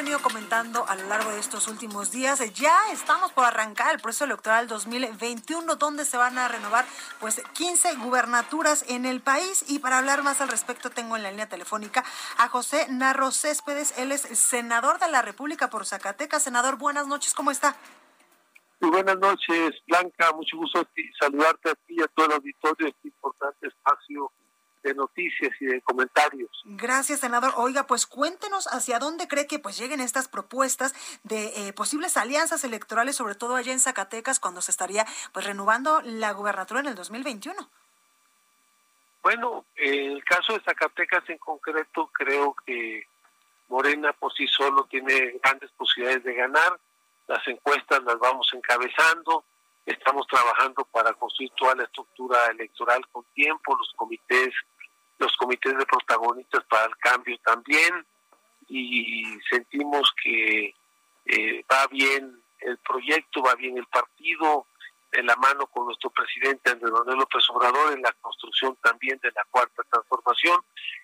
Venido 0.00 0.22
comentando 0.22 0.86
a 0.88 0.96
lo 0.96 1.06
largo 1.08 1.30
de 1.30 1.40
estos 1.40 1.68
últimos 1.68 2.10
días, 2.10 2.40
ya 2.54 2.74
estamos 2.90 3.32
por 3.32 3.44
arrancar 3.44 3.94
el 3.94 4.00
proceso 4.00 4.24
electoral 4.24 4.66
2021, 4.66 5.76
donde 5.76 6.06
se 6.06 6.16
van 6.16 6.38
a 6.38 6.48
renovar 6.48 6.86
pues 7.18 7.42
15 7.52 7.96
gubernaturas 7.96 8.82
en 8.88 9.04
el 9.04 9.20
país. 9.20 9.62
Y 9.68 9.78
para 9.78 9.98
hablar 9.98 10.22
más 10.22 10.40
al 10.40 10.48
respecto, 10.48 10.88
tengo 10.88 11.16
en 11.16 11.22
la 11.22 11.30
línea 11.30 11.50
telefónica 11.50 12.02
a 12.38 12.48
José 12.48 12.86
Narro 12.88 13.30
Céspedes. 13.30 13.92
Él 13.98 14.10
es 14.10 14.22
senador 14.22 14.98
de 15.00 15.10
la 15.10 15.20
República 15.20 15.68
por 15.68 15.84
Zacatecas. 15.84 16.44
Senador, 16.44 16.78
buenas 16.78 17.06
noches, 17.06 17.34
¿cómo 17.34 17.50
está? 17.50 17.76
Muy 18.80 18.90
buenas 18.90 19.18
noches, 19.18 19.72
Blanca. 19.86 20.32
Mucho 20.32 20.56
gusto 20.56 20.82
saludarte 21.20 21.72
a 21.72 21.74
ti 21.74 21.96
y 21.98 22.02
a 22.02 22.06
todo 22.06 22.24
el 22.24 22.32
auditorio 22.32 22.86
de 22.86 22.88
este 22.88 23.08
importante 23.08 23.68
espacio 23.68 24.32
de 24.82 24.94
noticias 24.94 25.50
y 25.60 25.66
de 25.66 25.80
comentarios. 25.82 26.50
Gracias, 26.64 27.20
senador. 27.20 27.52
Oiga, 27.56 27.86
pues 27.86 28.06
cuéntenos 28.06 28.66
hacia 28.66 28.98
dónde 28.98 29.28
cree 29.28 29.46
que 29.46 29.58
pues 29.58 29.78
lleguen 29.78 30.00
estas 30.00 30.28
propuestas 30.28 30.94
de 31.22 31.68
eh, 31.68 31.72
posibles 31.72 32.16
alianzas 32.16 32.64
electorales, 32.64 33.16
sobre 33.16 33.34
todo 33.34 33.56
allá 33.56 33.72
en 33.72 33.80
Zacatecas, 33.80 34.40
cuando 34.40 34.62
se 34.62 34.70
estaría 34.70 35.06
pues 35.32 35.44
renovando 35.46 36.00
la 36.02 36.32
gubernatura 36.32 36.80
en 36.80 36.86
el 36.86 36.94
2021. 36.94 37.68
Bueno, 39.22 39.66
en 39.76 40.12
el 40.12 40.24
caso 40.24 40.54
de 40.54 40.60
Zacatecas 40.60 41.28
en 41.28 41.38
concreto, 41.38 42.08
creo 42.12 42.54
que 42.66 43.06
Morena 43.68 44.12
por 44.14 44.32
sí 44.32 44.46
solo 44.48 44.84
tiene 44.84 45.38
grandes 45.42 45.70
posibilidades 45.72 46.24
de 46.24 46.34
ganar. 46.34 46.78
Las 47.26 47.46
encuestas 47.46 48.02
las 48.04 48.18
vamos 48.18 48.48
encabezando. 48.52 49.44
Estamos 49.86 50.26
trabajando 50.26 50.84
para 50.86 51.12
construir 51.14 51.50
toda 51.56 51.74
la 51.74 51.84
estructura 51.84 52.46
electoral 52.46 53.06
con 53.12 53.24
tiempo, 53.34 53.76
los 53.76 53.92
comités, 53.96 54.54
los 55.20 55.36
comités 55.36 55.76
de 55.76 55.86
protagonistas 55.86 56.64
para 56.64 56.86
el 56.86 56.96
cambio 56.96 57.38
también. 57.44 58.06
Y 58.68 59.24
sentimos 59.48 60.12
que 60.22 60.74
eh, 61.26 61.64
va 61.70 61.86
bien 61.88 62.42
el 62.60 62.78
proyecto, 62.78 63.42
va 63.42 63.54
bien 63.54 63.78
el 63.78 63.86
partido, 63.86 64.66
de 65.12 65.22
la 65.22 65.34
mano 65.36 65.66
con 65.66 65.86
nuestro 65.86 66.10
presidente 66.10 66.70
Andrés 66.70 66.92
Manuel 66.92 67.18
López 67.18 67.42
Obrador 67.50 67.92
en 67.92 68.02
la 68.02 68.12
construcción 68.20 68.76
también 68.82 69.18
de 69.22 69.30
la 69.34 69.44
cuarta 69.50 69.82
transformación 69.90 70.62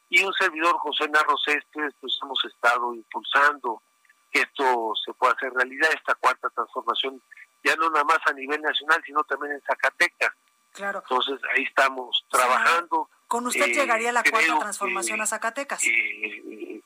y 0.08 0.23
un 0.23 0.33
servidor 0.34 0.77
José 0.78 1.08
Narro 1.08 1.36
Céspedes 1.45 1.95
pues 2.01 2.17
hemos 2.23 2.45
estado 2.45 2.95
impulsando 2.95 3.83
que 4.30 4.41
esto 4.41 4.92
se 5.05 5.12
pueda 5.14 5.33
hacer 5.33 5.53
realidad 5.53 5.91
esta 5.92 6.14
cuarta 6.14 6.48
transformación 6.51 7.20
ya 7.64 7.75
no 7.77 7.91
nada 7.91 8.05
más 8.05 8.19
a 8.27 8.33
nivel 8.33 8.61
nacional 8.62 9.03
sino 9.05 9.25
también 9.25 9.55
en 9.55 9.62
Zacatecas 9.62 10.33
Claro. 10.73 11.03
entonces 11.03 11.41
ahí 11.55 11.64
estamos 11.64 12.25
trabajando 12.30 13.08
Con 13.37 13.48
usted 13.48 13.67
Eh, 13.67 13.75
llegaría 13.75 14.12
la 14.12 14.23
cuarta 14.23 14.59
transformación 14.61 15.19
que, 15.19 15.23
a 15.25 15.27
Zacatecas. 15.27 15.84
eh, 15.84 16.81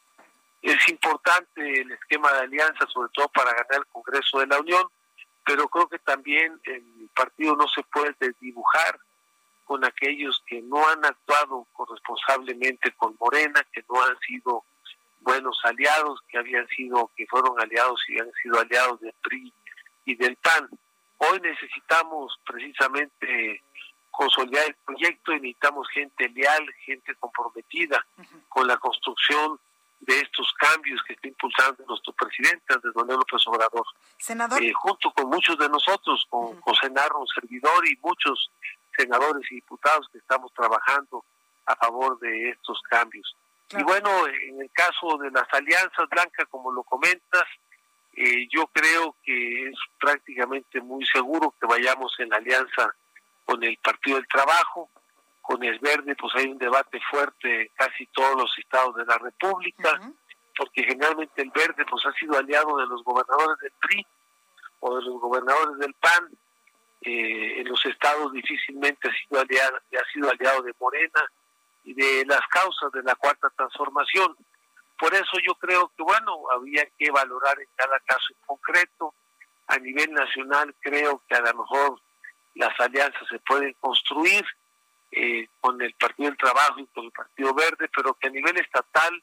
es 0.62 0.88
importante 0.88 1.80
el 1.80 1.92
esquema 1.92 2.32
de 2.32 2.40
alianza, 2.40 2.88
sobre 2.88 3.08
todo 3.14 3.28
para 3.28 3.52
ganar 3.52 3.76
el 3.78 3.86
Congreso 3.86 4.40
de 4.40 4.48
la 4.48 4.58
Unión, 4.58 4.82
pero 5.44 5.68
creo 5.68 5.88
que 5.88 6.00
también 6.00 6.60
el 6.64 7.08
partido 7.14 7.54
no 7.54 7.68
se 7.68 7.84
puede 7.84 8.16
desdibujar 8.18 8.98
con 9.64 9.84
aquellos 9.84 10.42
que 10.44 10.60
no 10.62 10.88
han 10.88 11.04
actuado 11.04 11.68
corresponsablemente 11.72 12.90
con 12.96 13.16
Morena, 13.20 13.64
que 13.72 13.84
no 13.88 14.02
han 14.02 14.18
sido 14.18 14.64
buenos 15.20 15.56
aliados, 15.62 16.20
que 16.28 16.38
habían 16.38 16.66
sido, 16.66 17.12
que 17.16 17.28
fueron 17.28 17.60
aliados 17.60 18.02
y 18.08 18.18
han 18.18 18.32
sido 18.42 18.58
aliados 18.58 19.00
del 19.00 19.14
PRI 19.22 19.52
y 20.04 20.16
del 20.16 20.34
PAN. 20.34 20.68
Hoy 21.18 21.38
necesitamos 21.42 22.36
precisamente 22.44 23.62
consolidar 24.20 24.66
el 24.66 24.74
proyecto 24.84 25.32
y 25.32 25.40
necesitamos 25.40 25.88
gente 25.88 26.28
leal, 26.28 26.62
gente 26.84 27.14
comprometida 27.14 28.04
con 28.50 28.66
la 28.66 28.76
construcción 28.76 29.58
de 30.00 30.20
estos 30.20 30.52
cambios 30.58 31.00
que 31.04 31.14
está 31.14 31.26
impulsando 31.26 31.82
nuestro 31.88 32.12
presidente 32.12 32.74
Andrés 32.74 32.94
Manuel 32.94 33.16
López 33.16 33.46
Obrador, 33.46 33.86
Senador, 34.18 34.62
eh, 34.62 34.74
junto 34.74 35.10
con 35.12 35.30
muchos 35.30 35.56
de 35.56 35.70
nosotros, 35.70 36.26
con 36.28 36.60
José 36.60 36.90
Narro, 36.90 37.20
un 37.20 37.26
servidor 37.28 37.88
y 37.88 37.96
muchos 38.02 38.50
senadores 38.94 39.50
y 39.50 39.54
diputados 39.54 40.06
que 40.12 40.18
estamos 40.18 40.52
trabajando 40.52 41.24
a 41.64 41.74
favor 41.76 42.18
de 42.18 42.50
estos 42.50 42.78
cambios. 42.90 43.34
Claro. 43.68 43.82
Y 43.82 43.84
bueno, 43.86 44.10
en 44.26 44.60
el 44.60 44.70
caso 44.72 45.16
de 45.16 45.30
las 45.30 45.48
alianzas, 45.50 46.06
Blanca, 46.10 46.44
como 46.50 46.70
lo 46.72 46.82
comentas, 46.82 47.44
eh, 48.16 48.46
yo 48.50 48.66
creo 48.66 49.16
que 49.24 49.68
es 49.68 49.78
prácticamente 49.98 50.82
muy 50.82 51.06
seguro 51.06 51.54
que 51.58 51.66
vayamos 51.66 52.12
en 52.18 52.28
la 52.28 52.36
alianza 52.36 52.94
con 53.44 53.62
el 53.64 53.76
Partido 53.78 54.16
del 54.16 54.28
Trabajo, 54.28 54.90
con 55.42 55.62
el 55.64 55.78
Verde, 55.80 56.14
pues 56.16 56.32
hay 56.36 56.46
un 56.46 56.58
debate 56.58 57.00
fuerte 57.10 57.62
en 57.62 57.68
casi 57.74 58.06
todos 58.06 58.36
los 58.36 58.58
estados 58.58 58.94
de 58.96 59.04
la 59.04 59.18
República, 59.18 59.98
Ujú. 60.00 60.16
porque 60.56 60.84
generalmente 60.84 61.42
el 61.42 61.50
Verde 61.50 61.84
pues 61.88 62.04
ha 62.06 62.12
sido 62.12 62.38
aliado 62.38 62.76
de 62.76 62.86
los 62.86 63.02
gobernadores 63.02 63.58
del 63.60 63.72
PRI 63.80 64.06
o 64.80 64.96
de 64.96 65.02
los 65.02 65.20
gobernadores 65.20 65.78
del 65.78 65.94
PAN, 65.94 66.28
eh, 67.02 67.60
en 67.60 67.68
los 67.68 67.84
estados 67.86 68.32
difícilmente 68.32 69.08
ha 69.08 69.12
sido 69.12 69.40
aliado, 69.40 69.76
ha 69.76 70.12
sido 70.12 70.30
aliado 70.30 70.62
de 70.62 70.74
Morena 70.78 71.24
y 71.84 71.94
de 71.94 72.24
las 72.26 72.46
causas 72.48 72.92
de 72.92 73.02
la 73.02 73.14
cuarta 73.14 73.48
transformación. 73.56 74.36
Por 74.98 75.14
eso 75.14 75.38
yo 75.46 75.54
creo 75.54 75.90
que, 75.96 76.02
bueno, 76.02 76.42
había 76.52 76.84
que 76.98 77.10
valorar 77.10 77.58
en 77.58 77.68
cada 77.74 77.98
caso 78.00 78.26
en 78.30 78.36
concreto. 78.46 79.14
A 79.68 79.78
nivel 79.78 80.12
nacional 80.12 80.74
creo 80.80 81.22
que 81.26 81.36
a 81.36 81.40
lo 81.40 81.54
mejor 81.62 82.00
las 82.54 82.78
alianzas 82.80 83.28
se 83.28 83.38
pueden 83.40 83.74
construir 83.74 84.44
eh, 85.12 85.48
con 85.60 85.80
el 85.82 85.92
Partido 85.94 86.28
del 86.28 86.38
Trabajo 86.38 86.80
y 86.80 86.86
con 86.86 87.04
el 87.04 87.10
Partido 87.12 87.54
Verde, 87.54 87.88
pero 87.94 88.14
que 88.14 88.28
a 88.28 88.30
nivel 88.30 88.56
estatal 88.58 89.22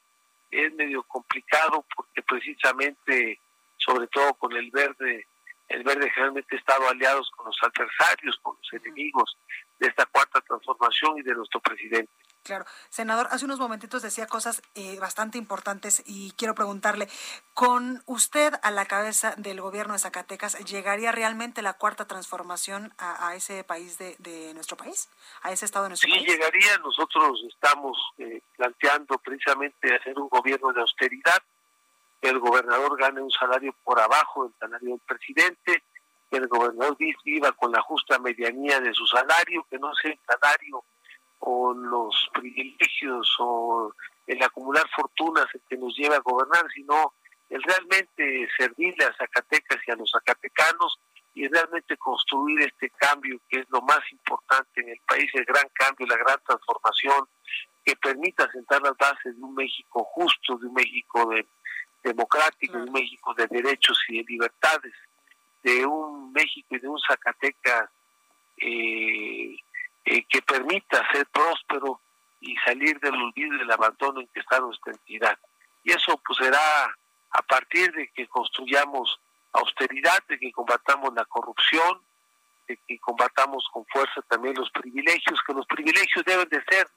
es 0.52 0.74
medio 0.74 1.04
complicado 1.04 1.86
porque 1.96 2.22
precisamente, 2.24 3.40
sobre 3.78 4.08
todo 4.08 4.34
con 4.36 4.54
el 4.54 4.70
Verde, 4.72 5.28
el 5.70 5.84
Verde 5.84 6.10
generalmente 6.12 6.56
ha 6.56 6.60
estado 6.60 6.88
aliados 6.90 7.30
con 7.32 7.48
los 7.48 7.58
adversarios, 7.62 8.38
con 8.42 8.58
los 8.58 8.82
enemigos 8.82 9.38
de 9.80 9.88
esta 9.88 10.06
cuarta 10.06 10.42
transformación 10.42 11.18
y 11.20 11.22
de 11.24 11.36
nuestro 11.36 11.60
presidente. 11.60 12.12
Claro. 12.48 12.66
Senador, 12.90 13.28
hace 13.30 13.46
unos 13.46 13.60
momentitos 13.60 14.02
decía 14.02 14.26
cosas 14.26 14.62
eh, 14.74 14.98
bastante 15.00 15.38
importantes 15.38 16.02
y 16.06 16.32
quiero 16.32 16.56
preguntarle, 16.56 17.08
con 17.54 18.02
usted 18.06 18.54
a 18.64 18.72
la 18.72 18.86
cabeza 18.86 19.34
del 19.38 19.62
gobierno 19.62 19.94
de 19.94 20.00
Zacatecas, 20.00 20.58
¿llegaría 20.66 21.12
realmente 21.12 21.62
la 21.62 21.74
cuarta 21.74 22.08
transformación 22.08 22.94
a, 22.98 23.28
a 23.28 23.36
ese 23.36 23.64
país 23.64 23.98
de, 23.98 24.16
de 24.20 24.54
nuestro 24.54 24.78
país? 24.78 25.10
¿A 25.44 25.52
ese 25.52 25.66
estado 25.66 25.84
de 25.84 25.90
nuestro 25.90 26.08
Sí, 26.08 26.16
país? 26.18 26.28
llegaría. 26.28 26.78
Nosotros 26.80 27.40
estamos 27.50 27.98
eh, 28.18 28.42
planteando 28.56 29.18
precisamente 29.20 29.94
hacer 29.96 30.18
un 30.18 30.30
gobierno 30.30 30.72
de 30.74 30.82
austeridad, 30.82 31.42
que 32.22 32.30
el 32.30 32.40
gobernador 32.40 32.98
gane 32.98 33.22
un 33.22 33.30
salario 33.32 33.76
por 33.84 34.00
abajo 34.00 34.46
del 34.46 34.54
salario 34.60 34.90
del 34.92 35.00
presidente, 35.02 35.84
que 36.32 36.38
el 36.38 36.48
gobernador 36.48 36.98
viva 37.24 37.52
con 37.52 37.72
la 37.72 37.82
justa 37.82 38.18
medianía 38.20 38.80
de 38.80 38.94
su 38.94 39.06
salario, 39.06 39.66
que 39.70 39.78
no 39.80 39.94
sea 39.96 40.12
el 40.12 40.20
salario 40.26 40.84
o 41.40 41.74
los 41.74 42.30
privilegios 42.34 43.36
o 43.40 43.94
el 44.26 44.42
acumular 44.44 44.86
fortunas 44.96 45.46
que 45.70 45.78
nos 45.78 45.96
lleva 45.96 46.18
a 46.18 46.20
gobernar, 46.22 46.66
sino 46.74 47.14
el 47.50 47.62
realmente 47.64 48.48
servirle 48.58 49.06
a 49.06 49.16
Zacatecas 49.16 49.80
y 49.88 49.92
a 49.92 49.96
los 49.96 50.12
zacatecanos 50.12 51.00
y 51.34 51.48
realmente 51.48 51.96
construir 51.98 52.62
este 52.62 52.90
cambio 52.90 53.40
que 53.48 53.60
es 53.60 53.70
lo 53.70 53.82
más 53.82 54.00
importante 54.12 54.82
en 54.82 54.90
el 54.90 55.00
país, 55.08 55.30
el 55.34 55.46
gran 55.46 55.68
cambio, 55.74 56.08
la 56.08 56.18
gran 56.18 56.38
transformación 56.46 57.28
que 57.86 57.96
permita 57.96 58.52
sentar 58.52 58.82
las 58.82 58.98
bases 58.98 59.38
de 59.38 59.44
un 59.44 59.54
México 59.56 60.04
justo, 60.04 60.58
de 60.58 60.68
un 60.68 60.74
México 60.74 61.30
de- 61.30 61.46
democrático, 62.04 62.78
de 62.78 62.84
un 62.84 62.92
México 62.92 63.34
de 63.36 63.48
derechos 63.48 63.98
y 64.10 64.18
de 64.18 64.24
libertades, 64.24 64.94
de 65.64 65.86
un 65.86 66.34
México 66.34 66.76
y 66.76 66.80
de 66.80 66.88
un 66.88 67.00
Zacatecas 67.00 67.90
eh, 68.58 69.56
eh, 70.10 70.26
que 70.30 70.42
permita 70.42 71.06
ser 71.12 71.26
próspero 71.28 72.00
y 72.40 72.56
salir 72.58 72.98
del 73.02 73.16
olvido 73.16 73.56
y 73.56 73.58
del 73.60 73.72
abandono 73.72 74.22
en 74.22 74.28
que 74.28 74.40
está 74.40 74.60
nuestra 74.60 74.94
entidad. 74.94 75.38
Y 75.84 75.92
eso 75.92 76.18
pues 76.26 76.40
será 76.40 76.96
a 77.32 77.42
partir 77.42 77.92
de 77.92 78.08
que 78.10 78.26
construyamos 78.28 79.20
austeridad, 79.52 80.24
de 80.30 80.40
que 80.40 80.52
combatamos 80.54 81.14
la 81.14 81.26
corrupción, 81.26 82.00
de 82.68 82.78
que 82.88 82.98
combatamos 83.00 83.68
con 83.74 83.86
fuerza 83.88 84.22
también 84.30 84.56
los 84.56 84.72
privilegios, 84.72 85.42
que 85.46 85.54
los 85.54 85.66
privilegios 85.66 86.24
deben 86.26 86.48
de 86.48 86.64
ser 86.64 86.88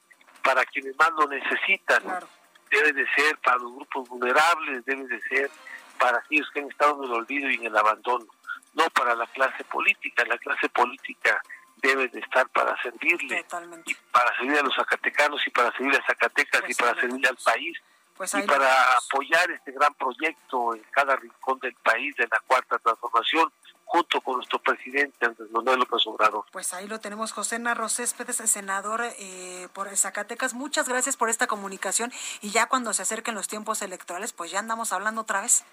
para 0.43 0.65
quienes 0.67 0.97
más 0.97 1.11
lo 1.19 1.27
necesitan 1.27 2.03
Claro. 2.03 2.29
debe 2.71 2.93
de 2.93 3.07
ser 3.15 3.37
para 3.39 3.59
los 3.59 3.73
grupos 3.75 4.09
vulnerables, 4.09 4.85
debe 4.85 5.07
de 5.09 5.21
ser 5.23 5.51
para 5.99 6.19
aquellos 6.19 6.49
que 6.53 6.61
han 6.61 6.71
estado 6.71 6.97
en 7.03 7.11
el 7.11 7.17
olvido 7.17 7.51
y 7.51 7.55
en 7.55 7.67
el 7.67 7.77
abandono, 7.77 8.27
no 8.75 8.89
para 8.91 9.17
la 9.17 9.27
clase 9.27 9.65
política. 9.65 10.25
La 10.27 10.39
clase 10.39 10.69
política 10.69 11.43
debe 11.81 12.09
de 12.09 12.21
estar 12.21 12.49
para 12.51 12.81
servirle, 12.83 13.45
y 13.87 13.95
para 14.13 14.37
servir 14.37 14.59
a 14.59 14.63
los 14.63 14.75
zacatecanos 14.75 15.47
y 15.47 15.51
para 15.51 15.73
servir 15.73 15.97
a 15.97 16.07
Zacatecas 16.07 16.61
y 16.61 16.65
pues 16.65 16.77
para 16.77 17.01
servir 17.01 17.27
al 17.27 17.37
país. 17.37 17.79
Pues 18.17 18.35
y 18.35 18.43
para 18.43 18.97
apoyar 18.99 19.51
este 19.51 19.73
gran 19.73 19.95
proyecto 19.95 20.75
en 20.75 20.83
cada 20.91 21.17
rincón 21.17 21.59
del 21.61 21.75
país 21.77 22.15
de 22.17 22.29
la 22.31 22.39
cuarta 22.47 22.79
transformación, 22.79 23.51
junto 23.91 24.21
con 24.21 24.37
nuestro 24.37 24.61
presidente 24.61 25.27
Andrés 25.27 25.51
Manuel 25.51 25.81
López 25.81 26.07
Obrador. 26.07 26.45
Pues 26.53 26.73
ahí 26.75 26.87
lo 26.87 27.01
tenemos, 27.01 27.33
José 27.33 27.59
Narro 27.59 27.89
Céspedes, 27.89 28.37
senador 28.37 29.03
eh, 29.03 29.69
por 29.73 29.89
Zacatecas. 29.97 30.55
Muchas 30.55 30.89
gracias 30.89 31.17
por 31.17 31.29
esta 31.29 31.47
comunicación 31.47 32.13
y 32.41 32.51
ya 32.51 32.67
cuando 32.67 32.93
se 32.93 33.03
acerquen 33.03 33.35
los 33.35 33.49
tiempos 33.49 33.83
electorales, 33.83 34.33
pues 34.33 34.51
ya 34.51 34.61
andamos 34.61 34.93
hablando 34.93 35.23
otra 35.23 35.41
vez. 35.41 35.65